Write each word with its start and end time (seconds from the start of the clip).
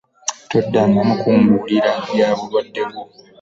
Toddangamu 0.49 1.13
kumbuulira 1.21 1.91
bya 2.13 2.29
bulwadde 2.37 2.81
bwo. 2.89 3.03